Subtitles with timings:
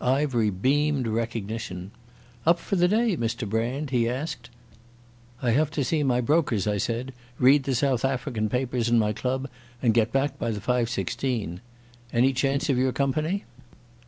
[0.00, 1.92] Ivery beamed recognition.
[2.44, 4.50] "Up for the day, Mr Brand?" he asked.
[5.40, 9.12] "I have to see my brokers," I said, "read the South African papers in my
[9.12, 9.48] club,
[9.80, 11.60] and get back by the 5.16.
[12.12, 13.44] Any chance of your company?"